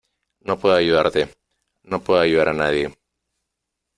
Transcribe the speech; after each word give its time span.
No 0.39 0.57
puedo 0.57 0.73
ayudarte. 0.73 1.31
No 1.83 2.01
puedo 2.03 2.19
ayudar 2.19 2.49
a 2.49 2.53
nadie. 2.53 2.91